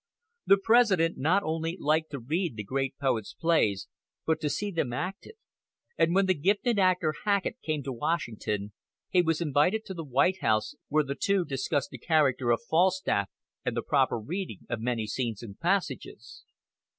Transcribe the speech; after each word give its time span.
The 0.47 0.57
President 0.57 1.19
not 1.19 1.43
only 1.43 1.77
liked 1.79 2.09
to 2.09 2.17
read 2.17 2.55
the 2.55 2.63
great 2.63 2.97
poet's 2.97 3.35
plays, 3.35 3.87
but 4.25 4.41
to 4.41 4.49
see 4.49 4.71
them 4.71 4.93
acted; 4.93 5.35
and 5.95 6.15
when 6.15 6.25
the 6.25 6.33
gifted 6.33 6.79
actor 6.79 7.13
Hackett 7.23 7.61
came 7.61 7.83
to 7.83 7.93
Washington, 7.93 8.71
he 9.09 9.21
was 9.21 9.41
invited 9.41 9.85
to 9.85 9.93
the 9.93 10.03
White 10.03 10.39
House, 10.41 10.73
where 10.87 11.03
the 11.03 11.13
two 11.13 11.45
discussed 11.45 11.91
the 11.91 11.99
character 11.99 12.49
of 12.49 12.63
Falstaff, 12.67 13.29
and 13.63 13.77
the 13.77 13.83
proper 13.83 14.17
reading 14.17 14.61
of 14.71 14.81
many 14.81 15.05
scenes 15.05 15.43
and 15.43 15.59
passages. 15.59 16.45